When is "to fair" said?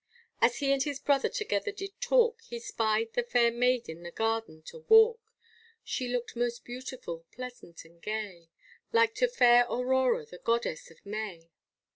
9.17-9.65